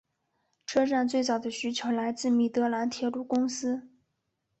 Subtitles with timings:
[0.65, 3.87] 车站最早的需求来自米德兰铁路公司。